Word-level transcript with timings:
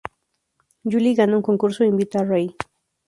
Julie 0.91 1.13
gana 1.19 1.37
un 1.39 1.47
concurso 1.49 1.79
e 1.83 1.91
invita 1.93 2.15
a 2.19 2.27
Ray. 2.31 2.47